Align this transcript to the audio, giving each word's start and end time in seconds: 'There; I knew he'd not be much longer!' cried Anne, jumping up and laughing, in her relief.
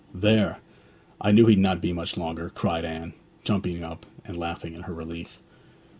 'There; 0.15 0.57
I 1.21 1.31
knew 1.31 1.45
he'd 1.45 1.59
not 1.59 1.79
be 1.79 1.93
much 1.93 2.17
longer!' 2.17 2.49
cried 2.55 2.85
Anne, 2.85 3.13
jumping 3.43 3.83
up 3.83 4.07
and 4.25 4.35
laughing, 4.35 4.73
in 4.73 4.81
her 4.81 4.93
relief. 4.95 5.37